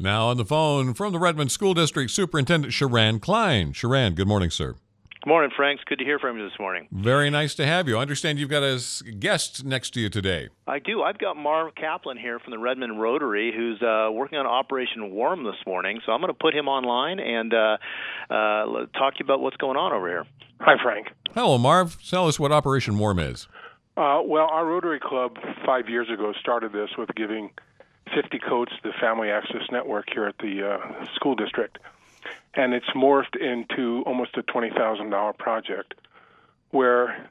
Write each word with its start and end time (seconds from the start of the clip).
Now 0.00 0.28
on 0.28 0.36
the 0.36 0.44
phone 0.44 0.94
from 0.94 1.12
the 1.12 1.18
Redmond 1.18 1.50
School 1.50 1.74
District, 1.74 2.08
Superintendent 2.08 2.72
Charan 2.72 3.18
Cline. 3.18 3.72
Charan, 3.72 4.14
good 4.14 4.28
morning, 4.28 4.48
sir. 4.48 4.76
Good 5.24 5.28
morning, 5.28 5.50
Franks. 5.56 5.82
Good 5.84 5.98
to 5.98 6.04
hear 6.04 6.20
from 6.20 6.38
you 6.38 6.48
this 6.48 6.56
morning. 6.60 6.86
Very 6.92 7.30
nice 7.30 7.56
to 7.56 7.66
have 7.66 7.88
you. 7.88 7.96
I 7.98 8.02
understand 8.02 8.38
you've 8.38 8.48
got 8.48 8.62
a 8.62 8.80
guest 9.18 9.64
next 9.64 9.90
to 9.94 10.00
you 10.00 10.08
today. 10.08 10.50
I 10.68 10.78
do. 10.78 11.02
I've 11.02 11.18
got 11.18 11.36
Marv 11.36 11.74
Kaplan 11.74 12.16
here 12.16 12.38
from 12.38 12.52
the 12.52 12.58
Redmond 12.60 13.00
Rotary, 13.00 13.52
who's 13.52 13.82
uh, 13.82 14.12
working 14.12 14.38
on 14.38 14.46
Operation 14.46 15.10
Warm 15.10 15.42
this 15.42 15.56
morning. 15.66 15.98
So 16.06 16.12
I'm 16.12 16.20
going 16.20 16.32
to 16.32 16.38
put 16.38 16.54
him 16.54 16.68
online 16.68 17.18
and 17.18 17.52
uh, 17.52 17.78
uh, 18.30 18.86
talk 18.96 19.14
to 19.14 19.18
you 19.18 19.24
about 19.24 19.40
what's 19.40 19.56
going 19.56 19.76
on 19.76 19.92
over 19.92 20.06
here. 20.06 20.26
Hi, 20.60 20.80
Frank. 20.80 21.08
Hello, 21.34 21.58
Marv. 21.58 21.98
Tell 22.08 22.28
us 22.28 22.38
what 22.38 22.52
Operation 22.52 22.98
Warm 22.98 23.18
is. 23.18 23.48
Uh, 23.96 24.22
well, 24.24 24.46
our 24.48 24.64
Rotary 24.64 25.00
Club 25.00 25.36
five 25.66 25.88
years 25.88 26.08
ago 26.08 26.32
started 26.40 26.72
this 26.72 26.90
with 26.96 27.08
giving 27.16 27.50
50 28.14 28.38
coats 28.38 28.72
the 28.82 28.92
Family 29.00 29.30
Access 29.30 29.62
Network 29.70 30.08
here 30.12 30.26
at 30.26 30.38
the 30.38 30.68
uh, 30.68 31.06
school 31.14 31.34
district. 31.34 31.78
And 32.54 32.74
it's 32.74 32.88
morphed 32.94 33.36
into 33.36 34.02
almost 34.06 34.36
a 34.36 34.42
$20,000 34.42 35.38
project 35.38 35.94
where 36.70 37.30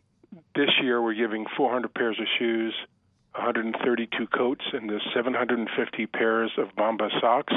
this 0.56 0.70
year 0.82 1.02
we're 1.02 1.14
giving 1.14 1.46
400 1.56 1.94
pairs 1.94 2.20
of 2.20 2.28
shoes, 2.38 2.74
132 3.34 4.28
coats, 4.28 4.64
and 4.74 4.90
there's 4.90 5.06
750 5.14 6.06
pairs 6.08 6.52
of 6.58 6.70
Bombas 6.76 7.20
socks. 7.20 7.54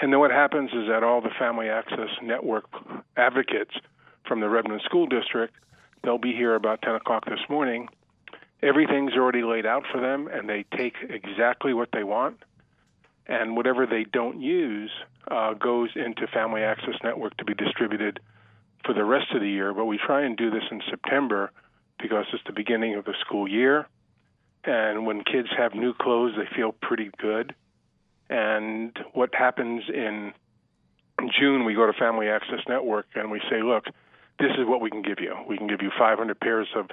And 0.00 0.12
then 0.12 0.20
what 0.20 0.30
happens 0.30 0.70
is 0.72 0.88
that 0.88 1.04
all 1.04 1.20
the 1.20 1.30
Family 1.38 1.68
Access 1.68 2.10
Network 2.22 2.64
advocates 3.16 3.74
from 4.26 4.40
the 4.40 4.48
Redmond 4.48 4.82
School 4.84 5.06
District, 5.06 5.54
they'll 6.02 6.18
be 6.18 6.32
here 6.32 6.54
about 6.54 6.82
10 6.82 6.96
o'clock 6.96 7.26
this 7.26 7.40
morning 7.48 7.88
everything's 8.64 9.12
already 9.12 9.42
laid 9.42 9.66
out 9.66 9.84
for 9.92 10.00
them 10.00 10.26
and 10.26 10.48
they 10.48 10.64
take 10.76 10.96
exactly 11.08 11.74
what 11.74 11.90
they 11.92 12.02
want 12.02 12.42
and 13.26 13.56
whatever 13.56 13.86
they 13.86 14.04
don't 14.04 14.40
use 14.40 14.90
uh, 15.30 15.52
goes 15.54 15.90
into 15.94 16.26
family 16.26 16.62
access 16.62 16.94
network 17.02 17.36
to 17.36 17.44
be 17.44 17.54
distributed 17.54 18.20
for 18.84 18.94
the 18.94 19.04
rest 19.04 19.32
of 19.34 19.40
the 19.40 19.48
year. 19.48 19.72
But 19.74 19.84
we 19.84 19.98
try 19.98 20.22
and 20.24 20.36
do 20.36 20.50
this 20.50 20.64
in 20.70 20.82
september 20.88 21.50
because 22.00 22.24
it's 22.32 22.42
the 22.46 22.52
beginning 22.52 22.94
of 22.96 23.04
the 23.04 23.14
school 23.20 23.46
year 23.46 23.86
and 24.64 25.04
when 25.04 25.22
kids 25.22 25.48
have 25.56 25.74
new 25.74 25.92
clothes 25.92 26.32
they 26.36 26.48
feel 26.56 26.72
pretty 26.72 27.10
good. 27.18 27.54
And 28.30 28.96
what 29.12 29.34
happens 29.34 29.84
in 29.88 30.32
june 31.38 31.64
we 31.64 31.74
go 31.74 31.86
to 31.86 31.92
family 31.92 32.28
access 32.28 32.60
network 32.66 33.06
and 33.14 33.30
we 33.30 33.40
say 33.50 33.62
look 33.62 33.84
this 34.38 34.50
is 34.58 34.66
what 34.66 34.80
we 34.80 34.90
can 34.90 35.02
give 35.02 35.20
you. 35.20 35.34
We 35.48 35.56
can 35.56 35.66
give 35.66 35.80
you 35.82 35.90
500 35.96 36.40
pairs 36.40 36.68
of 36.76 36.86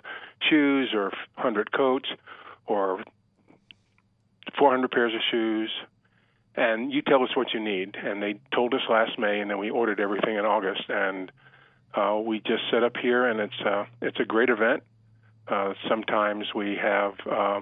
shoes 0.50 0.92
or 0.94 1.06
100 1.36 1.72
coats 1.72 2.09
or 2.67 3.03
400 4.58 4.92
pairs 4.92 5.14
of 5.14 5.22
shoes, 5.31 5.72
and 6.56 6.92
you 6.92 7.02
tell 7.02 7.23
us 7.23 7.36
what 7.36 7.53
you 7.53 7.59
need. 7.59 7.95
And 7.95 8.22
they 8.22 8.39
told 8.53 8.73
us 8.73 8.81
last 8.89 9.17
May, 9.17 9.39
and 9.39 9.50
then 9.50 9.58
we 9.58 9.69
ordered 9.69 10.00
everything 10.00 10.36
in 10.36 10.45
August, 10.45 10.84
and 10.89 11.31
uh, 11.95 12.19
we 12.23 12.39
just 12.39 12.64
set 12.72 12.84
up 12.84 12.95
here, 12.97 13.25
and 13.25 13.39
it's 13.39 13.62
uh, 13.66 13.86
it's 14.02 14.19
a 14.19 14.25
great 14.25 14.50
event. 14.50 14.84
Uh, 15.47 15.73
sometimes 15.89 16.45
we 16.56 16.78
have 16.81 17.14
uh, 17.30 17.62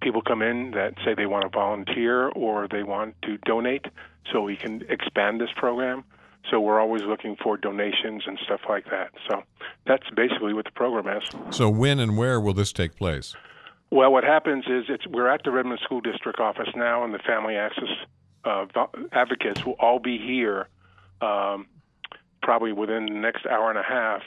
people 0.00 0.22
come 0.22 0.42
in 0.42 0.72
that 0.72 0.94
say 1.04 1.14
they 1.14 1.26
want 1.26 1.42
to 1.42 1.48
volunteer 1.48 2.28
or 2.28 2.68
they 2.68 2.82
want 2.82 3.14
to 3.22 3.38
donate, 3.38 3.86
so 4.32 4.42
we 4.42 4.56
can 4.56 4.82
expand 4.88 5.40
this 5.40 5.50
program. 5.56 6.04
So 6.50 6.60
we're 6.60 6.80
always 6.80 7.02
looking 7.02 7.36
for 7.42 7.56
donations 7.56 8.22
and 8.26 8.38
stuff 8.44 8.60
like 8.68 8.84
that. 8.90 9.10
So 9.28 9.42
that's 9.86 10.08
basically 10.14 10.54
what 10.54 10.64
the 10.64 10.70
program 10.70 11.20
is. 11.20 11.28
So 11.56 11.68
when 11.68 11.98
and 11.98 12.16
where 12.16 12.40
will 12.40 12.54
this 12.54 12.72
take 12.72 12.96
place? 12.96 13.34
Well, 13.90 14.12
what 14.12 14.24
happens 14.24 14.64
is 14.66 14.84
it's 14.88 15.06
we're 15.06 15.28
at 15.28 15.42
the 15.44 15.50
Redmond 15.50 15.80
School 15.84 16.00
District 16.00 16.40
office 16.40 16.68
now, 16.74 17.04
and 17.04 17.14
the 17.14 17.20
Family 17.20 17.56
Access 17.56 17.88
uh, 18.44 18.66
advocates 19.12 19.64
will 19.64 19.76
all 19.78 19.98
be 19.98 20.18
here 20.18 20.68
um, 21.20 21.66
probably 22.42 22.72
within 22.72 23.06
the 23.06 23.12
next 23.12 23.46
hour 23.46 23.70
and 23.70 23.78
a 23.78 23.82
half, 23.82 24.22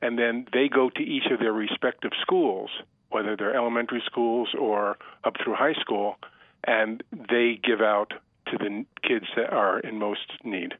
and 0.00 0.18
then 0.18 0.46
they 0.52 0.68
go 0.68 0.90
to 0.90 1.02
each 1.02 1.26
of 1.30 1.40
their 1.40 1.52
respective 1.52 2.12
schools, 2.20 2.70
whether 3.10 3.36
they're 3.36 3.54
elementary 3.54 4.02
schools 4.06 4.48
or 4.58 4.96
up 5.24 5.34
through 5.42 5.54
high 5.54 5.74
school, 5.80 6.16
and 6.64 7.02
they 7.12 7.58
give 7.62 7.80
out 7.80 8.12
to 8.46 8.58
the 8.58 8.84
kids 9.06 9.26
that 9.36 9.52
are 9.52 9.80
in 9.80 9.98
most 9.98 10.32
need. 10.44 10.74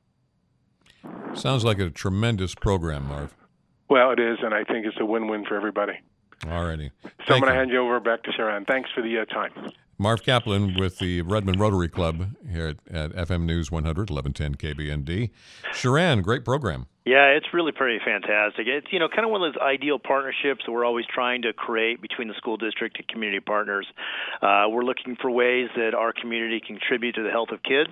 Sounds 1.35 1.65
like 1.65 1.79
a 1.79 1.91
tremendous 1.91 2.55
program, 2.55 3.09
Marv. 3.09 3.35
Well, 3.89 4.11
it 4.13 4.21
is, 4.21 4.39
and 4.43 4.55
I 4.55 4.65
think 4.65 4.87
it's 4.87 4.97
a 5.01 5.05
win-win 5.05 5.45
for 5.45 5.57
everybody. 5.57 5.95
All 6.51 6.65
righty. 6.65 6.91
So 7.27 7.35
I'm 7.35 7.41
going 7.41 7.53
to 7.53 7.59
hand 7.59 7.71
you 7.71 7.79
over 7.81 8.01
back 8.01 8.23
to 8.25 8.33
Charan. 8.33 8.65
Thanks 8.65 8.91
for 8.95 9.03
the 9.03 9.19
uh, 9.19 9.25
time. 9.27 9.73
Marv 9.99 10.23
Kaplan 10.23 10.75
with 10.79 10.99
the 10.99 11.23
Redmond 11.23 11.61
Rotary 11.61 11.89
Club 11.89 12.35
here 12.51 12.75
at, 12.91 13.13
at 13.17 13.29
FM 13.29 13.45
News 13.45 13.71
100, 13.71 14.11
1110 14.11 14.57
KBND. 14.57 15.31
Charan, 15.73 16.23
great 16.23 16.45
program. 16.45 16.87
Yeah, 17.05 17.37
it's 17.37 17.47
really 17.53 17.73
pretty 17.73 17.99
fantastic. 18.03 18.67
It's 18.67 18.87
you 18.91 18.99
know 18.99 19.09
kind 19.09 19.27
of 19.27 19.31
one 19.31 19.43
of 19.43 19.53
those 19.53 19.61
ideal 19.61 19.99
partnerships 19.99 20.63
that 20.65 20.73
we're 20.73 20.87
always 20.87 21.05
trying 21.13 21.43
to 21.43 21.53
create 21.53 22.01
between 22.01 22.29
the 22.29 22.35
school 22.35 22.57
district 22.57 22.97
and 22.97 23.07
community 23.09 23.41
partners. 23.41 23.87
Uh, 24.41 24.65
we're 24.71 24.85
looking 24.85 25.15
for 25.21 25.31
ways 25.31 25.69
that 25.77 25.93
our 25.93 26.15
community 26.15 26.61
can 26.67 26.79
contribute 26.79 27.15
to 27.17 27.23
the 27.23 27.31
health 27.31 27.51
of 27.53 27.63
kids, 27.63 27.91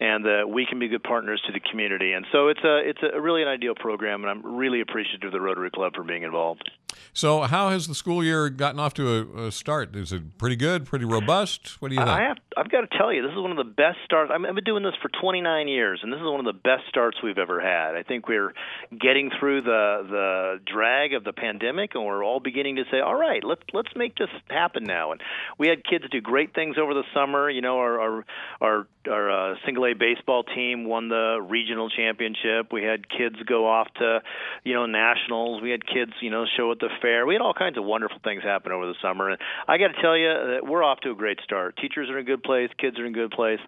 and 0.00 0.24
that 0.24 0.50
we 0.50 0.66
can 0.66 0.80
be 0.80 0.88
good 0.88 1.04
partners 1.04 1.40
to 1.46 1.52
the 1.52 1.60
community. 1.60 2.12
And 2.12 2.26
so 2.32 2.48
it's 2.48 2.64
a 2.64 2.78
it's 2.82 3.00
a 3.14 3.20
really 3.20 3.42
an 3.42 3.48
ideal 3.48 3.76
program, 3.76 4.24
and 4.24 4.30
I'm 4.30 4.56
really 4.56 4.80
appreciative 4.80 5.28
of 5.28 5.32
the 5.32 5.40
Rotary 5.40 5.70
Club 5.70 5.92
for 5.94 6.02
being 6.02 6.24
involved. 6.24 6.68
So, 7.12 7.42
how 7.42 7.70
has 7.70 7.86
the 7.88 7.94
school 7.94 8.22
year 8.22 8.48
gotten 8.48 8.78
off 8.78 8.94
to 8.94 9.08
a, 9.08 9.46
a 9.46 9.52
start? 9.52 9.96
Is 9.96 10.12
it 10.12 10.38
pretty 10.38 10.56
good, 10.56 10.86
pretty 10.86 11.04
robust? 11.04 11.80
What 11.80 11.88
do 11.88 11.94
you 11.94 12.00
think? 12.00 12.10
I 12.10 12.22
have, 12.28 12.36
I've 12.56 12.70
got 12.70 12.82
to 12.82 12.98
tell 12.98 13.12
you, 13.12 13.22
this 13.22 13.32
is 13.32 13.38
one 13.38 13.50
of 13.50 13.56
the 13.56 13.64
best 13.64 13.98
starts. 14.04 14.30
I've 14.32 14.54
been 14.54 14.64
doing 14.64 14.82
this 14.82 14.94
for 15.02 15.08
29 15.20 15.68
years, 15.68 16.00
and 16.02 16.12
this 16.12 16.18
is 16.18 16.24
one 16.24 16.38
of 16.38 16.46
the 16.46 16.52
best 16.52 16.84
starts 16.88 17.18
we've 17.22 17.38
ever 17.38 17.60
had. 17.60 17.96
I 17.96 18.02
think 18.02 18.28
we're 18.28 18.52
getting 18.90 19.30
through 19.38 19.62
the 19.62 20.06
the 20.08 20.60
drag 20.72 21.14
of 21.14 21.24
the 21.24 21.32
pandemic, 21.32 21.94
and 21.94 22.04
we're 22.04 22.24
all 22.24 22.40
beginning 22.40 22.76
to 22.76 22.84
say, 22.90 23.00
"All 23.00 23.14
right, 23.14 23.42
let's 23.42 23.62
let's 23.72 23.90
make 23.96 24.16
this 24.16 24.30
happen 24.48 24.84
now." 24.84 25.12
And 25.12 25.20
we 25.58 25.68
had 25.68 25.84
kids 25.84 26.04
do 26.10 26.20
great 26.20 26.54
things 26.54 26.76
over 26.78 26.94
the 26.94 27.04
summer. 27.14 27.50
You 27.50 27.62
know, 27.62 27.78
our 27.78 28.00
our 28.00 28.24
our, 28.60 28.86
our 29.10 29.30
uh, 29.30 29.54
single 29.64 29.86
A 29.86 29.94
baseball 29.94 30.44
team 30.44 30.84
won 30.84 31.08
the 31.08 31.38
regional 31.42 31.90
championship. 31.90 32.72
We 32.72 32.82
had 32.82 33.08
kids 33.08 33.36
go 33.46 33.66
off 33.68 33.88
to, 33.98 34.22
you 34.64 34.74
know, 34.74 34.86
nationals. 34.86 35.62
We 35.62 35.70
had 35.70 35.86
kids, 35.86 36.12
you 36.20 36.30
know, 36.30 36.44
show 36.56 36.70
at 36.72 36.77
the 36.80 36.88
fair. 37.00 37.26
We 37.26 37.34
had 37.34 37.42
all 37.42 37.54
kinds 37.54 37.78
of 37.78 37.84
wonderful 37.84 38.18
things 38.22 38.42
happen 38.42 38.72
over 38.72 38.86
the 38.86 38.94
summer, 39.02 39.30
and 39.30 39.38
I 39.66 39.78
got 39.78 39.88
to 39.88 40.02
tell 40.02 40.16
you 40.16 40.28
that 40.28 40.66
we're 40.66 40.82
off 40.82 41.00
to 41.00 41.10
a 41.10 41.14
great 41.14 41.40
start. 41.42 41.76
Teachers 41.76 42.08
are 42.10 42.18
in 42.18 42.24
a 42.24 42.26
good 42.26 42.42
place, 42.42 42.70
kids 42.78 42.98
are 42.98 43.06
in 43.06 43.12
a 43.12 43.14
good 43.14 43.30
place, 43.30 43.60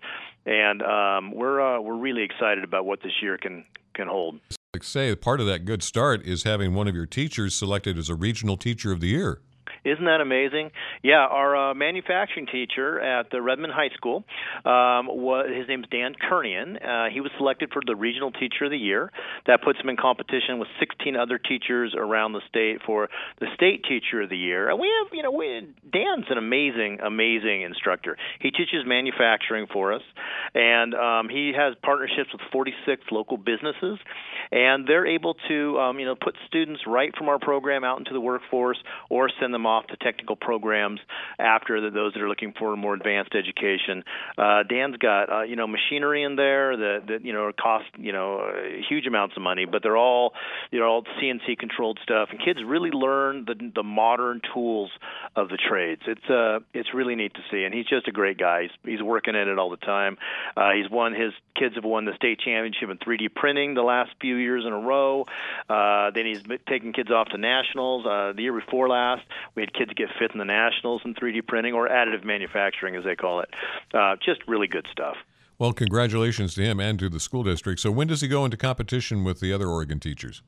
and 0.47 0.82
um, 0.82 1.32
we're 1.32 1.60
uh, 1.60 1.81
we're 1.81 1.97
really 1.97 2.22
excited 2.22 2.65
about 2.65 2.87
what 2.87 3.03
this 3.03 3.12
year 3.22 3.38
can 3.38 3.65
can 3.94 4.09
hold. 4.09 4.41
Like 4.75 4.84
say, 4.84 5.15
part 5.16 5.41
of 5.41 5.47
that 5.47 5.65
good 5.65 5.82
start 5.82 6.25
is 6.25 6.44
having 6.44 6.75
one 6.75 6.87
of 6.87 6.94
your 6.94 7.06
teachers 7.06 7.54
selected 7.54 7.98
as 7.98 8.09
a 8.09 8.15
regional 8.15 8.56
teacher 8.56 8.93
of 8.93 9.00
the 9.00 9.09
year. 9.09 9.41
Isn't 9.84 10.04
that 10.04 10.20
amazing? 10.20 10.70
Yeah, 11.02 11.26
our 11.26 11.70
uh, 11.70 11.74
manufacturing 11.74 12.46
teacher 12.46 13.00
at 13.00 13.30
the 13.30 13.41
Redmond 13.41 13.72
High 13.72 13.91
School, 13.96 14.24
um, 14.64 15.06
was, 15.08 15.46
his 15.54 15.68
name's 15.68 15.86
Dan 15.91 16.14
Kernian. 16.14 16.76
Uh, 16.76 17.10
he 17.12 17.20
was 17.20 17.30
selected 17.38 17.70
for 17.72 17.80
the 17.86 17.96
Regional 17.96 18.30
Teacher 18.30 18.66
of 18.66 18.70
the 18.70 18.78
Year. 18.78 19.10
That 19.46 19.62
puts 19.62 19.80
him 19.80 19.88
in 19.88 19.96
competition 19.96 20.58
with 20.58 20.68
16 20.78 21.16
other 21.16 21.38
teachers 21.38 21.94
around 21.96 22.32
the 22.32 22.42
state 22.48 22.80
for 22.84 23.08
the 23.41 23.46
State 23.54 23.84
Teacher 23.88 24.22
of 24.22 24.30
the 24.30 24.36
Year. 24.36 24.68
And 24.68 24.78
we 24.78 24.91
have, 25.00 25.12
you 25.12 25.22
know, 25.22 25.30
we, 25.30 25.46
Dan's 25.91 26.26
an 26.28 26.38
amazing, 26.38 27.00
amazing 27.00 27.62
instructor. 27.62 28.16
He 28.41 28.50
teaches 28.50 28.84
manufacturing 28.84 29.66
for 29.72 29.92
us, 29.92 30.02
and 30.54 30.94
um, 30.94 31.28
he 31.28 31.52
has 31.56 31.74
partnerships 31.82 32.30
with 32.32 32.42
46 32.52 33.02
local 33.10 33.36
businesses, 33.36 33.98
and 34.52 34.86
they're 34.86 35.06
able 35.06 35.34
to, 35.48 35.78
um, 35.78 35.98
you 35.98 36.06
know, 36.06 36.14
put 36.14 36.34
students 36.47 36.82
right 36.86 37.16
from 37.16 37.28
our 37.28 37.38
program 37.38 37.84
out 37.84 37.98
into 37.98 38.12
the 38.12 38.20
workforce 38.20 38.78
or 39.08 39.30
send 39.41 39.54
them 39.54 39.66
off 39.70 39.86
to 39.88 39.97
technical 39.97 40.36
programs 40.36 41.00
after 41.38 41.81
the, 41.81 41.91
those 41.91 42.12
that 42.14 42.22
are 42.22 42.28
looking 42.28 42.53
for 42.58 42.76
more 42.76 42.94
advanced 42.94 43.34
education. 43.34 44.04
Uh, 44.36 44.62
Dan's 44.64 44.97
got 44.97 45.32
uh, 45.32 45.42
you 45.42 45.56
know 45.56 45.66
machinery 45.66 46.22
in 46.22 46.36
there 46.36 46.76
that 46.76 47.06
that 47.09 47.24
you 47.24 47.33
know 47.33 47.50
cost 47.60 47.86
you 47.98 48.12
know 48.12 48.53
huge 48.89 49.06
amounts 49.06 49.36
of 49.36 49.42
money, 49.42 49.65
but 49.65 49.83
they're 49.83 49.97
all 49.97 50.33
you 50.71 50.80
know 50.80 50.86
all 50.86 51.04
CNC 51.22 51.59
controlled 51.59 51.98
stuff, 52.03 52.28
and 52.30 52.41
kids 52.42 52.60
really 52.65 52.91
learn 52.91 53.44
the 53.47 53.54
the 53.74 53.83
modern 53.83 54.41
tools 54.53 54.91
of 55.36 55.48
the 55.48 55.56
trades. 55.56 56.03
It's 56.06 56.28
uh 56.28 56.60
it's 56.74 56.92
really 56.94 57.15
neat 57.15 57.34
to 57.34 57.41
see, 57.50 57.65
and 57.65 57.74
he's 57.74 57.86
just 57.86 58.09
a 58.09 58.12
great 58.12 58.39
guy. 58.39 58.62
He's, 58.62 58.71
he's 58.94 59.03
working 59.03 59.36
at 59.36 59.48
it 59.48 59.59
all 59.59 59.71
the 59.71 59.77
time. 59.77 60.18
Uh, 60.56 60.72
he's 60.72 60.91
won 60.91 61.15
his 61.15 61.33
kids 61.54 61.74
have 61.74 61.84
won 61.84 62.04
the 62.04 62.15
state 62.16 62.41
championship 62.41 62.89
in 62.91 62.98
3D 62.98 63.34
printing 63.34 63.74
the 63.74 63.83
last 63.83 64.10
few 64.21 64.36
years 64.36 64.65
in 64.66 64.72
a 64.72 64.78
row. 64.78 65.27
Uh, 65.68 66.10
then 66.10 66.27
he's 66.27 66.42
taking 66.68 66.92
kids 66.92 67.10
off 67.10 67.28
to 67.28 67.39
nationals. 67.39 68.06
Uh, 68.06 68.33
the 68.34 68.42
year 68.42 68.53
before 68.53 68.89
last, 68.89 69.22
we 69.54 69.59
had 69.60 69.72
kids 69.72 69.92
get 69.97 70.09
fifth 70.18 70.33
in 70.33 70.39
the 70.39 70.45
nationals 70.45 71.03
in 71.04 71.15
3D 71.15 71.47
printing 71.47 71.74
or 71.74 71.89
additive 71.89 72.24
manufacturing, 72.24 72.97
as 72.97 73.04
they 73.04 73.15
call 73.16 73.41
it. 73.41 73.51
Uh, 73.95 74.16
just 74.24 74.41
really 74.48 74.66
good 74.66 74.86
stuff. 74.91 75.16
Well, 75.59 75.72
congratulations 75.72 76.54
to 76.54 76.62
him 76.62 76.80
and 76.80 76.98
to 76.98 77.09
the 77.09 77.21
school 77.21 77.42
district. 77.42 77.80
So, 77.80 77.91
when 77.91 78.07
does 78.07 78.22
he 78.22 78.28
go 78.28 78.45
into 78.45 78.57
competition 78.57 79.24
with 79.24 79.41
the 79.41 79.53
other 79.53 79.68
Oregon 79.68 80.01
teachers? 80.01 80.42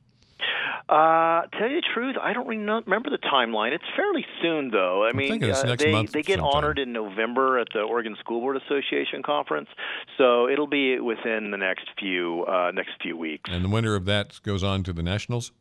Uh, 0.89 1.43
tell 1.57 1.69
you 1.69 1.77
the 1.79 1.87
truth, 1.93 2.17
I 2.21 2.33
don't 2.33 2.47
remember 2.47 3.09
the 3.09 3.17
timeline. 3.17 3.71
It's 3.71 3.83
fairly 3.95 4.25
soon, 4.41 4.69
though. 4.69 5.05
I 5.05 5.09
I'm 5.09 5.15
mean, 5.15 5.43
uh, 5.43 5.75
they 5.77 6.05
they 6.05 6.21
get 6.23 6.39
sometime. 6.39 6.43
honored 6.43 6.77
in 6.79 6.91
November 6.91 7.57
at 7.57 7.67
the 7.73 7.81
Oregon 7.81 8.17
School 8.19 8.41
Board 8.41 8.57
Association 8.57 9.23
conference, 9.23 9.69
so 10.17 10.49
it'll 10.49 10.67
be 10.67 10.99
within 10.99 11.51
the 11.51 11.57
next 11.57 11.87
few 11.97 12.43
uh, 12.45 12.71
next 12.71 12.91
few 13.01 13.15
weeks. 13.15 13.49
And 13.51 13.63
the 13.63 13.69
winner 13.69 13.95
of 13.95 14.05
that 14.05 14.41
goes 14.43 14.61
on 14.61 14.83
to 14.83 14.93
the 14.93 15.03
Nationals. 15.03 15.51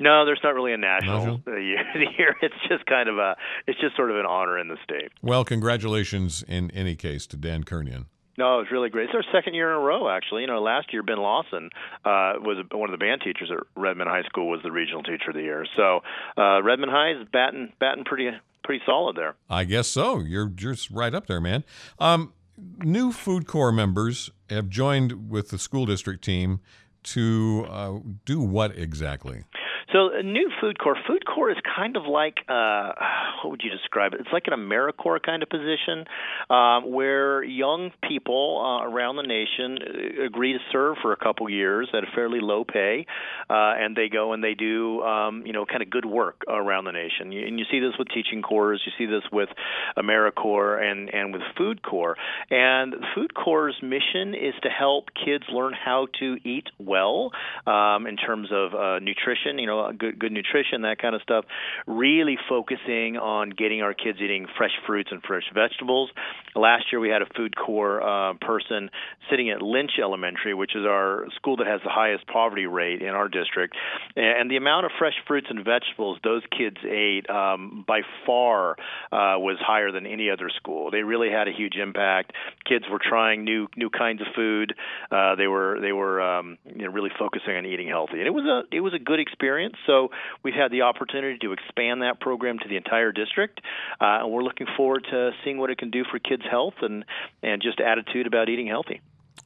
No, 0.00 0.24
there's 0.24 0.40
not 0.42 0.54
really 0.54 0.72
a 0.72 0.78
national 0.78 1.42
uh, 1.46 1.50
year. 1.56 1.84
year. 2.18 2.36
It's 2.42 2.54
just 2.68 2.86
kind 2.86 3.08
of 3.08 3.18
a, 3.18 3.36
it's 3.66 3.78
just 3.80 3.96
sort 3.96 4.10
of 4.10 4.16
an 4.16 4.26
honor 4.26 4.58
in 4.58 4.68
the 4.68 4.76
state. 4.82 5.12
Well, 5.22 5.44
congratulations 5.44 6.42
in 6.48 6.70
any 6.72 6.96
case 6.96 7.26
to 7.28 7.36
Dan 7.36 7.64
Kernion. 7.64 8.06
No, 8.38 8.60
it's 8.60 8.72
really 8.72 8.88
great. 8.88 9.10
It's 9.10 9.14
our 9.14 9.24
second 9.34 9.52
year 9.52 9.70
in 9.70 9.76
a 9.76 9.80
row, 9.80 10.08
actually. 10.08 10.42
You 10.42 10.46
know, 10.46 10.62
last 10.62 10.94
year 10.94 11.02
Ben 11.02 11.18
Lawson 11.18 11.68
uh, 12.06 12.40
was 12.40 12.64
one 12.72 12.88
of 12.88 12.98
the 12.98 13.04
band 13.04 13.20
teachers 13.22 13.50
at 13.50 13.58
Redmond 13.76 14.08
High 14.08 14.22
School, 14.22 14.48
was 14.48 14.60
the 14.62 14.72
regional 14.72 15.02
teacher 15.02 15.28
of 15.28 15.34
the 15.34 15.42
year. 15.42 15.66
So 15.76 16.00
uh, 16.38 16.62
Redmond 16.62 16.90
High 16.90 17.20
is 17.20 17.28
batting 17.30 17.72
batting 17.78 18.04
pretty 18.04 18.30
pretty 18.64 18.82
solid 18.86 19.16
there. 19.16 19.34
I 19.50 19.64
guess 19.64 19.88
so. 19.88 20.20
You're 20.20 20.48
just 20.48 20.90
right 20.90 21.14
up 21.14 21.26
there, 21.26 21.40
man. 21.40 21.64
Um, 21.98 22.32
new 22.78 23.12
food 23.12 23.46
corps 23.46 23.72
members 23.72 24.30
have 24.48 24.70
joined 24.70 25.28
with 25.28 25.50
the 25.50 25.58
school 25.58 25.84
district 25.84 26.24
team 26.24 26.60
to 27.02 27.66
uh, 27.68 27.98
do 28.24 28.40
what 28.40 28.76
exactly? 28.76 29.44
So 29.92 30.10
a 30.14 30.22
new 30.22 30.50
food 30.60 30.78
corps. 30.78 30.96
Food 31.06 31.24
corps 31.26 31.50
is 31.50 31.56
kind 31.76 31.96
of 31.96 32.04
like 32.06 32.38
uh, 32.48 32.92
what 33.42 33.50
would 33.50 33.60
you 33.64 33.70
describe 33.70 34.14
it? 34.14 34.20
It's 34.20 34.32
like 34.32 34.44
an 34.46 34.52
AmeriCorps 34.52 35.22
kind 35.22 35.42
of 35.42 35.48
position, 35.48 36.04
um, 36.48 36.90
where 36.92 37.42
young 37.42 37.90
people 38.08 38.60
uh, 38.64 38.88
around 38.88 39.16
the 39.16 39.22
nation 39.22 39.78
uh, 39.82 40.24
agree 40.26 40.52
to 40.52 40.58
serve 40.70 40.96
for 41.02 41.12
a 41.12 41.16
couple 41.16 41.48
years 41.50 41.88
at 41.92 42.04
a 42.04 42.06
fairly 42.14 42.40
low 42.40 42.64
pay, 42.64 43.06
uh, 43.48 43.74
and 43.78 43.96
they 43.96 44.08
go 44.08 44.32
and 44.32 44.44
they 44.44 44.54
do 44.54 45.02
um, 45.02 45.44
you 45.44 45.52
know 45.52 45.66
kind 45.66 45.82
of 45.82 45.90
good 45.90 46.04
work 46.04 46.42
around 46.48 46.84
the 46.84 46.92
nation. 46.92 47.32
And 47.32 47.58
you 47.58 47.64
see 47.70 47.80
this 47.80 47.94
with 47.98 48.08
teaching 48.14 48.42
corps, 48.42 48.74
you 48.74 48.92
see 48.98 49.06
this 49.06 49.24
with 49.32 49.48
AmeriCorps, 49.96 50.82
and 50.82 51.12
and 51.12 51.32
with 51.32 51.42
Food 51.56 51.82
Corps. 51.82 52.16
And 52.50 52.94
Food 53.14 53.34
Corps' 53.34 53.72
mission 53.82 54.34
is 54.34 54.54
to 54.62 54.68
help 54.68 55.08
kids 55.24 55.44
learn 55.52 55.72
how 55.72 56.06
to 56.20 56.36
eat 56.44 56.68
well 56.78 57.32
um, 57.66 58.06
in 58.06 58.16
terms 58.16 58.48
of 58.52 58.74
uh, 58.74 58.98
nutrition. 59.00 59.58
You 59.58 59.66
know, 59.66 59.79
good 59.96 60.18
good 60.18 60.32
nutrition, 60.32 60.82
that 60.82 60.98
kind 61.00 61.14
of 61.14 61.22
stuff. 61.22 61.44
Really 61.86 62.36
focusing 62.48 63.16
on 63.16 63.50
getting 63.50 63.82
our 63.82 63.94
kids 63.94 64.18
eating 64.22 64.46
fresh 64.56 64.72
fruits 64.86 65.10
and 65.12 65.22
fresh 65.22 65.44
vegetables. 65.54 66.10
Last 66.54 66.84
year 66.92 67.00
we 67.00 67.08
had 67.08 67.22
a 67.22 67.26
Food 67.36 67.56
Corps 67.56 68.02
uh, 68.02 68.34
person 68.40 68.90
sitting 69.30 69.50
at 69.50 69.62
Lynch 69.62 69.92
Elementary, 70.02 70.54
which 70.54 70.74
is 70.74 70.84
our 70.86 71.26
school 71.36 71.56
that 71.56 71.66
has 71.66 71.80
the 71.84 71.90
highest 71.90 72.26
poverty 72.26 72.66
rate 72.66 73.02
in 73.02 73.08
our 73.08 73.28
district, 73.28 73.76
and 74.16 74.50
the 74.50 74.56
amount 74.56 74.86
of 74.86 74.92
fresh 74.98 75.14
fruits 75.26 75.46
and 75.50 75.64
vegetables 75.64 76.18
those 76.24 76.42
kids 76.56 76.76
ate 76.84 77.28
um, 77.30 77.84
by 77.86 78.00
far 78.26 78.72
uh, 79.12 79.38
was 79.38 79.56
higher 79.60 79.92
than 79.92 80.06
any 80.06 80.30
other 80.30 80.50
school. 80.54 80.90
They 80.90 81.02
really 81.02 81.30
had 81.30 81.48
a 81.48 81.52
huge 81.52 81.76
impact. 81.76 82.32
Kids 82.68 82.84
were 82.90 83.00
trying 83.02 83.44
new 83.44 83.68
new 83.76 83.90
kinds 83.90 84.20
of 84.20 84.28
food. 84.34 84.74
Uh, 85.10 85.34
they 85.36 85.46
were 85.46 85.78
they 85.80 85.92
were 85.92 86.20
um, 86.20 86.58
you 86.64 86.84
know, 86.84 86.92
really 86.92 87.10
focusing 87.18 87.56
on 87.56 87.66
eating 87.66 87.88
healthy, 87.88 88.18
and 88.18 88.26
it 88.26 88.34
was 88.34 88.44
a 88.44 88.74
it 88.74 88.80
was 88.80 88.94
a 88.94 88.98
good 88.98 89.20
experience. 89.20 89.69
So 89.86 90.10
we've 90.42 90.54
had 90.54 90.70
the 90.70 90.82
opportunity 90.82 91.38
to 91.38 91.52
expand 91.52 92.02
that 92.02 92.20
program 92.20 92.58
to 92.58 92.68
the 92.68 92.76
entire 92.76 93.12
district, 93.12 93.60
uh, 94.00 94.22
and 94.22 94.30
we're 94.30 94.42
looking 94.42 94.66
forward 94.76 95.06
to 95.10 95.30
seeing 95.44 95.58
what 95.58 95.70
it 95.70 95.78
can 95.78 95.90
do 95.90 96.04
for 96.10 96.18
kids' 96.18 96.42
health 96.50 96.74
and 96.82 97.04
and 97.42 97.62
just 97.62 97.80
attitude 97.80 98.26
about 98.26 98.48
eating 98.48 98.66
healthy. 98.66 99.00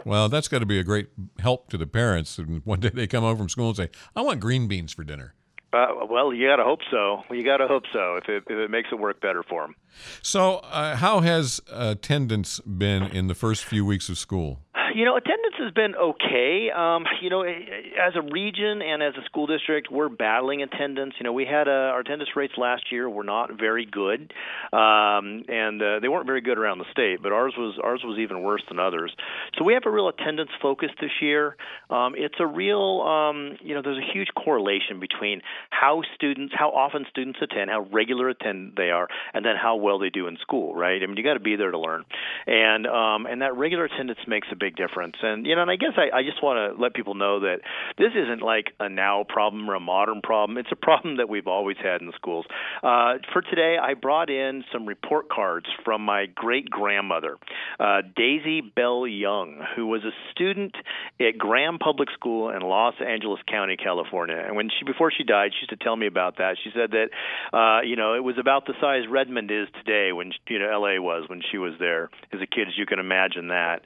Well, 0.04 0.28
that's 0.28 0.48
got 0.48 0.58
to 0.58 0.66
be 0.66 0.78
a 0.78 0.84
great 0.84 1.08
help 1.38 1.70
to 1.70 1.78
the 1.78 1.86
parents. 1.86 2.38
And 2.38 2.62
one 2.64 2.80
day 2.80 2.90
they 2.92 3.06
come 3.06 3.22
home 3.22 3.36
from 3.36 3.48
school 3.48 3.68
and 3.68 3.76
say, 3.76 3.90
"I 4.16 4.22
want 4.22 4.40
green 4.40 4.66
beans 4.66 4.92
for 4.92 5.04
dinner." 5.04 5.34
Uh, 5.74 6.06
well, 6.08 6.32
you 6.32 6.46
got 6.46 6.56
to 6.56 6.62
hope 6.62 6.80
so. 6.88 7.22
You 7.30 7.44
got 7.44 7.56
to 7.56 7.66
hope 7.66 7.82
so 7.92 8.16
if 8.16 8.28
it, 8.28 8.44
if 8.46 8.56
it 8.56 8.70
makes 8.70 8.90
it 8.92 8.98
work 8.98 9.20
better 9.20 9.42
for 9.42 9.62
them. 9.62 9.74
So, 10.22 10.58
uh, 10.58 10.94
how 10.94 11.20
has 11.20 11.60
attendance 11.72 12.60
been 12.60 13.02
in 13.04 13.26
the 13.26 13.34
first 13.34 13.64
few 13.64 13.84
weeks 13.84 14.08
of 14.08 14.16
school? 14.16 14.60
You 14.94 15.04
know, 15.04 15.16
attendance 15.16 15.54
has 15.58 15.72
been 15.72 15.94
okay. 15.96 16.70
Um, 16.70 17.04
you 17.20 17.28
know, 17.28 17.42
as 17.42 18.14
a 18.14 18.22
region 18.22 18.80
and 18.80 19.02
as 19.02 19.14
a 19.20 19.24
school 19.24 19.46
district, 19.46 19.90
we're 19.90 20.08
battling 20.08 20.62
attendance. 20.62 21.14
You 21.18 21.24
know, 21.24 21.32
we 21.32 21.44
had 21.44 21.66
uh, 21.66 21.92
our 21.92 22.00
attendance 22.00 22.30
rates 22.36 22.54
last 22.56 22.92
year 22.92 23.08
were 23.10 23.24
not 23.24 23.58
very 23.58 23.86
good, 23.86 24.32
um, 24.72 25.44
and 25.48 25.82
uh, 25.82 26.00
they 26.00 26.08
weren't 26.08 26.26
very 26.26 26.42
good 26.42 26.58
around 26.58 26.78
the 26.78 26.84
state. 26.92 27.22
But 27.22 27.32
ours 27.32 27.54
was 27.56 27.78
ours 27.82 28.02
was 28.04 28.18
even 28.18 28.42
worse 28.42 28.62
than 28.68 28.78
others. 28.78 29.14
So 29.58 29.64
we 29.64 29.74
have 29.74 29.82
a 29.86 29.90
real 29.90 30.08
attendance 30.08 30.50
focus 30.62 30.90
this 31.00 31.10
year. 31.20 31.56
Um, 31.90 32.14
it's 32.16 32.36
a 32.38 32.46
real, 32.46 33.02
um, 33.02 33.56
you 33.60 33.74
know, 33.74 33.82
there's 33.82 33.98
a 33.98 34.12
huge 34.12 34.28
correlation 34.36 35.00
between 35.00 35.40
how 35.70 36.02
students, 36.14 36.54
how 36.56 36.70
often 36.70 37.04
students 37.10 37.40
attend, 37.42 37.70
how 37.70 37.86
regular 37.92 38.28
attend 38.28 38.74
they 38.76 38.90
are, 38.90 39.08
and 39.32 39.44
then 39.44 39.56
how 39.60 39.76
well 39.76 39.98
they 39.98 40.10
do 40.10 40.28
in 40.28 40.36
school. 40.40 40.74
Right? 40.74 41.02
I 41.02 41.06
mean, 41.06 41.16
you 41.16 41.24
got 41.24 41.34
to 41.34 41.40
be 41.40 41.56
there 41.56 41.72
to 41.72 41.78
learn, 41.78 42.04
and 42.46 42.86
um, 42.86 43.26
and 43.26 43.42
that 43.42 43.56
regular 43.56 43.86
attendance 43.86 44.20
makes 44.28 44.48
a 44.52 44.56
big 44.56 44.73
difference. 44.76 45.16
And 45.22 45.46
you 45.46 45.54
know, 45.54 45.62
and 45.62 45.70
I 45.70 45.76
guess 45.76 45.92
I, 45.96 46.16
I 46.18 46.22
just 46.22 46.42
want 46.42 46.58
to 46.76 46.80
let 46.80 46.94
people 46.94 47.14
know 47.14 47.40
that 47.40 47.60
this 47.98 48.12
isn't 48.14 48.42
like 48.42 48.72
a 48.80 48.88
now 48.88 49.24
problem 49.28 49.68
or 49.68 49.74
a 49.74 49.80
modern 49.80 50.20
problem. 50.22 50.58
It's 50.58 50.72
a 50.72 50.76
problem 50.76 51.16
that 51.18 51.28
we've 51.28 51.46
always 51.46 51.76
had 51.82 52.00
in 52.00 52.12
schools. 52.14 52.46
Uh, 52.82 53.14
for 53.32 53.42
today, 53.42 53.76
I 53.80 53.94
brought 53.94 54.30
in 54.30 54.64
some 54.72 54.86
report 54.86 55.28
cards 55.28 55.66
from 55.84 56.04
my 56.04 56.26
great 56.26 56.68
grandmother, 56.70 57.36
uh, 57.78 58.02
Daisy 58.16 58.60
Bell 58.60 59.06
Young, 59.06 59.62
who 59.76 59.86
was 59.86 60.02
a 60.04 60.12
student 60.32 60.74
at 61.20 61.38
Graham 61.38 61.78
Public 61.78 62.08
School 62.14 62.50
in 62.50 62.60
Los 62.62 62.94
Angeles 63.04 63.40
County, 63.48 63.76
California. 63.76 64.42
And 64.44 64.56
when 64.56 64.68
she 64.68 64.84
before 64.84 65.10
she 65.10 65.24
died, 65.24 65.52
she 65.52 65.64
used 65.64 65.70
to 65.70 65.84
tell 65.84 65.96
me 65.96 66.06
about 66.06 66.38
that. 66.38 66.56
She 66.62 66.70
said 66.74 66.90
that 66.92 67.08
uh, 67.56 67.82
you 67.82 67.96
know 67.96 68.14
it 68.14 68.24
was 68.24 68.36
about 68.38 68.66
the 68.66 68.74
size 68.80 69.08
Redmond 69.10 69.50
is 69.50 69.68
today 69.84 70.12
when 70.12 70.32
you 70.48 70.58
know 70.58 70.70
L.A. 70.70 71.00
was 71.00 71.28
when 71.28 71.42
she 71.50 71.58
was 71.58 71.74
there 71.78 72.10
as 72.32 72.40
a 72.40 72.46
kid, 72.46 72.68
as 72.68 72.76
you 72.76 72.86
can 72.86 72.98
imagine 72.98 73.48
that. 73.48 73.82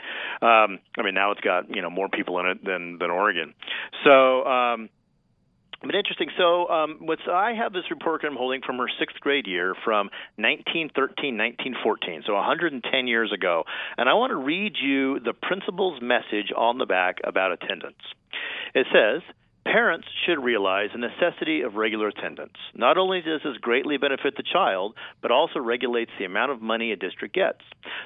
Um, 0.79 0.83
I 0.99 1.03
mean, 1.03 1.15
now 1.15 1.33
it's 1.33 1.41
got 1.41 1.75
you 1.75 1.83
know 1.83 1.91
more 1.91 2.09
people 2.09 2.39
in 2.41 2.47
it 2.47 2.65
than 2.65 2.99
than 2.99 3.11
Oregon. 3.11 3.55
So. 4.05 4.45
Um, 4.45 4.89
but 5.81 5.95
interesting. 5.95 6.29
So, 6.37 6.69
um, 6.69 6.97
what's 7.03 7.23
I 7.31 7.53
have 7.53 7.73
this 7.73 7.85
report 7.91 8.25
I'm 8.25 8.35
holding 8.35 8.63
from 8.67 8.79
her 8.79 8.89
sixth 8.99 9.21
grade 9.21 9.47
year 9.47 9.77
from 9.85 10.11
1913, 10.35 11.39
1914, 11.39 12.25
so 12.27 12.35
110 12.35 13.07
years 13.07 13.33
ago, 13.33 13.63
and 13.97 14.09
I 14.09 14.15
want 14.15 14.31
to 14.31 14.37
read 14.37 14.75
you 14.83 15.21
the 15.21 15.33
principal's 15.33 16.03
message 16.03 16.51
on 16.57 16.79
the 16.79 16.87
back 16.87 17.19
about 17.23 17.53
attendance. 17.53 18.03
It 18.75 18.89
says. 18.93 19.23
Parents 19.71 20.09
should 20.25 20.43
realize 20.43 20.89
the 20.95 20.99
necessity 20.99 21.61
of 21.61 21.75
regular 21.75 22.09
attendance. 22.09 22.57
Not 22.75 22.97
only 22.97 23.21
does 23.21 23.43
this 23.45 23.59
greatly 23.61 23.99
benefit 23.99 24.35
the 24.35 24.43
child, 24.43 24.95
but 25.21 25.31
also 25.31 25.61
regulates 25.61 26.11
the 26.19 26.25
amount 26.25 26.53
of 26.53 26.63
money 26.63 26.91
a 26.91 26.97
district 26.97 27.35
gets. 27.35 27.61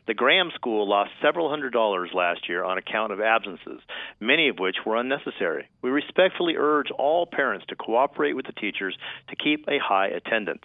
The 0.08 0.14
Graham 0.14 0.50
School 0.56 0.88
lost 0.88 1.12
several 1.22 1.48
hundred 1.50 1.72
dollars 1.72 2.10
last 2.12 2.48
year 2.48 2.64
on 2.64 2.78
account 2.78 3.12
of 3.12 3.20
absences, 3.20 3.80
many 4.18 4.48
of 4.48 4.58
which 4.58 4.78
were 4.84 4.96
unnecessary. 4.96 5.68
We 5.82 5.90
respectfully 5.90 6.56
urge 6.58 6.90
all 6.90 7.26
parents 7.26 7.66
to 7.68 7.76
cooperate 7.76 8.34
with 8.34 8.46
the 8.46 8.52
teachers 8.52 8.98
to 9.28 9.36
keep 9.36 9.68
a 9.68 9.78
high 9.78 10.08
attendance. 10.08 10.64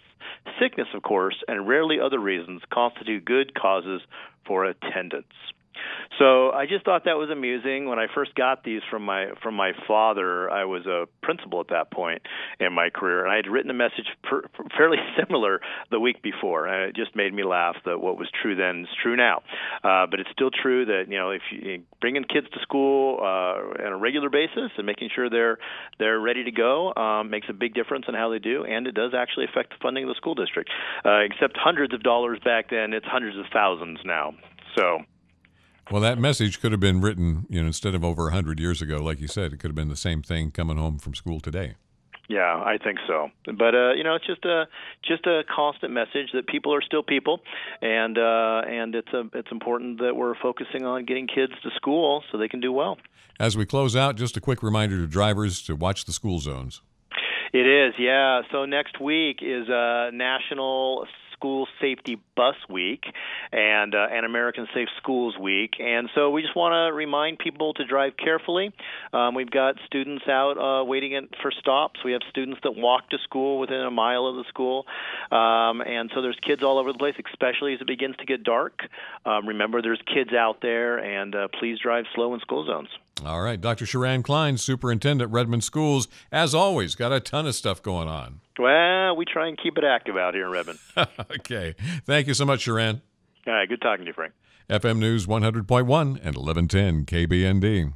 Sickness, 0.60 0.88
of 0.94 1.04
course, 1.04 1.36
and 1.46 1.68
rarely 1.68 2.00
other 2.00 2.18
reasons 2.18 2.62
constitute 2.72 3.24
good 3.24 3.54
causes 3.54 4.02
for 4.44 4.64
attendance. 4.64 5.32
So 6.18 6.50
I 6.50 6.66
just 6.66 6.84
thought 6.84 7.04
that 7.04 7.16
was 7.16 7.30
amusing. 7.30 7.88
When 7.88 7.98
I 7.98 8.06
first 8.12 8.34
got 8.34 8.64
these 8.64 8.80
from 8.90 9.02
my 9.02 9.26
from 9.42 9.54
my 9.54 9.72
father, 9.86 10.50
I 10.50 10.64
was 10.64 10.86
a 10.86 11.06
principal 11.22 11.60
at 11.60 11.68
that 11.68 11.90
point 11.92 12.22
in 12.58 12.72
my 12.72 12.90
career, 12.90 13.24
and 13.24 13.32
I 13.32 13.36
had 13.36 13.46
written 13.46 13.70
a 13.70 13.74
message 13.74 14.06
per, 14.22 14.42
fairly 14.76 14.96
similar 15.18 15.60
the 15.90 16.00
week 16.00 16.22
before. 16.22 16.66
And 16.66 16.90
it 16.90 16.96
just 16.96 17.14
made 17.14 17.32
me 17.32 17.44
laugh 17.44 17.76
that 17.84 18.00
what 18.00 18.18
was 18.18 18.28
true 18.42 18.56
then 18.56 18.82
is 18.82 18.88
true 19.02 19.16
now. 19.16 19.42
Uh, 19.84 20.06
but 20.10 20.20
it's 20.20 20.30
still 20.32 20.50
true 20.50 20.86
that 20.86 21.04
you 21.08 21.18
know 21.18 21.30
if 21.30 21.42
you 21.50 21.82
bringing 22.00 22.24
kids 22.24 22.46
to 22.52 22.60
school 22.62 23.18
uh, 23.20 23.84
on 23.84 23.92
a 23.92 23.96
regular 23.96 24.30
basis 24.30 24.70
and 24.76 24.86
making 24.86 25.10
sure 25.14 25.28
they're 25.28 25.58
they're 25.98 26.20
ready 26.20 26.44
to 26.44 26.52
go 26.52 26.94
um, 26.94 27.30
makes 27.30 27.46
a 27.48 27.52
big 27.52 27.74
difference 27.74 28.06
in 28.08 28.14
how 28.14 28.30
they 28.30 28.38
do, 28.38 28.64
and 28.64 28.86
it 28.86 28.94
does 28.94 29.12
actually 29.16 29.44
affect 29.44 29.70
the 29.70 29.76
funding 29.82 30.04
of 30.04 30.08
the 30.08 30.14
school 30.14 30.34
district. 30.34 30.70
Uh, 31.04 31.20
except 31.20 31.56
hundreds 31.56 31.92
of 31.94 32.02
dollars 32.02 32.38
back 32.44 32.70
then, 32.70 32.92
it's 32.92 33.06
hundreds 33.06 33.36
of 33.36 33.44
thousands 33.52 33.98
now. 34.04 34.32
So. 34.76 35.00
Well, 35.90 36.02
that 36.02 36.18
message 36.18 36.60
could 36.60 36.72
have 36.72 36.80
been 36.80 37.00
written, 37.00 37.46
you 37.48 37.62
know, 37.62 37.68
instead 37.68 37.94
of 37.94 38.04
over 38.04 38.24
100 38.24 38.60
years 38.60 38.82
ago, 38.82 38.98
like 38.98 39.20
you 39.20 39.28
said, 39.28 39.54
it 39.54 39.60
could 39.60 39.70
have 39.70 39.74
been 39.74 39.88
the 39.88 39.96
same 39.96 40.22
thing 40.22 40.50
coming 40.50 40.76
home 40.76 40.98
from 40.98 41.14
school 41.14 41.40
today. 41.40 41.76
Yeah, 42.28 42.62
I 42.62 42.76
think 42.76 42.98
so. 43.06 43.30
But 43.46 43.74
uh, 43.74 43.92
you 43.94 44.04
know, 44.04 44.14
it's 44.14 44.26
just 44.26 44.44
a 44.44 44.68
just 45.02 45.26
a 45.26 45.44
constant 45.44 45.94
message 45.94 46.28
that 46.34 46.46
people 46.46 46.74
are 46.74 46.82
still 46.82 47.02
people, 47.02 47.40
and 47.80 48.18
uh, 48.18 48.62
and 48.68 48.94
it's 48.94 49.08
a 49.14 49.30
it's 49.32 49.50
important 49.50 49.98
that 50.00 50.14
we're 50.14 50.34
focusing 50.34 50.84
on 50.84 51.06
getting 51.06 51.26
kids 51.26 51.54
to 51.62 51.70
school 51.74 52.22
so 52.30 52.36
they 52.36 52.48
can 52.48 52.60
do 52.60 52.70
well. 52.70 52.98
As 53.40 53.56
we 53.56 53.64
close 53.64 53.96
out, 53.96 54.16
just 54.16 54.36
a 54.36 54.42
quick 54.42 54.62
reminder 54.62 54.98
to 54.98 55.06
drivers 55.06 55.62
to 55.62 55.74
watch 55.74 56.04
the 56.04 56.12
school 56.12 56.38
zones. 56.38 56.82
It 57.52 57.66
is, 57.66 57.94
yeah. 57.98 58.42
So 58.52 58.66
next 58.66 59.00
week 59.00 59.38
is 59.42 59.68
uh, 59.68 60.10
National 60.12 61.06
School 61.32 61.68
Safety 61.80 62.20
Bus 62.36 62.56
Week 62.68 63.04
and 63.52 63.94
uh, 63.94 64.08
and 64.10 64.26
American 64.26 64.66
Safe 64.74 64.88
Schools 64.98 65.38
Week, 65.38 65.74
and 65.78 66.10
so 66.14 66.30
we 66.30 66.42
just 66.42 66.56
want 66.56 66.72
to 66.72 66.94
remind 66.94 67.38
people 67.38 67.74
to 67.74 67.84
drive 67.84 68.16
carefully. 68.16 68.72
Um, 69.12 69.34
we've 69.34 69.50
got 69.50 69.76
students 69.86 70.24
out 70.26 70.58
uh, 70.58 70.84
waiting 70.84 71.12
in, 71.12 71.28
for 71.40 71.52
stops. 71.52 72.00
We 72.04 72.12
have 72.12 72.22
students 72.28 72.60
that 72.64 72.72
walk 72.76 73.10
to 73.10 73.18
school 73.18 73.60
within 73.60 73.80
a 73.80 73.90
mile 73.90 74.26
of 74.26 74.36
the 74.36 74.44
school, 74.48 74.84
um, 75.30 75.80
and 75.80 76.10
so 76.12 76.22
there's 76.22 76.38
kids 76.42 76.62
all 76.62 76.78
over 76.78 76.92
the 76.92 76.98
place, 76.98 77.14
especially 77.32 77.74
as 77.74 77.80
it 77.80 77.86
begins 77.86 78.16
to 78.16 78.26
get 78.26 78.42
dark. 78.42 78.82
Um, 79.24 79.46
remember, 79.46 79.80
there's 79.80 80.02
kids 80.12 80.32
out 80.32 80.60
there, 80.60 80.98
and 80.98 81.34
uh, 81.34 81.48
please 81.58 81.78
drive 81.78 82.06
slow 82.14 82.34
in 82.34 82.40
school 82.40 82.66
zones. 82.66 82.88
All 83.24 83.40
right, 83.40 83.60
Dr. 83.60 83.84
Charan 83.84 84.22
Cline, 84.22 84.58
Superintendent 84.58 85.32
Redmond 85.32 85.64
Schools, 85.64 86.08
as 86.30 86.54
always, 86.54 86.94
got 86.94 87.12
a 87.12 87.20
ton 87.20 87.46
of 87.46 87.54
stuff 87.54 87.82
going 87.82 88.08
on. 88.08 88.40
Well, 88.58 89.16
we 89.16 89.24
try 89.24 89.48
and 89.48 89.58
keep 89.60 89.76
it 89.76 89.84
active 89.84 90.16
out 90.16 90.34
here 90.34 90.46
in 90.46 90.52
Redmond. 90.52 90.78
okay. 91.38 91.74
Thank 92.04 92.26
you 92.28 92.34
so 92.34 92.44
much, 92.44 92.64
Charan. 92.64 93.02
All 93.46 93.52
right, 93.54 93.68
good 93.68 93.80
talking 93.80 94.04
to 94.04 94.10
you, 94.10 94.12
Frank. 94.12 94.32
FM 94.70 94.98
News 94.98 95.26
100.1 95.26 95.80
and 96.22 96.36
1110 96.36 97.04
KBND. 97.06 97.92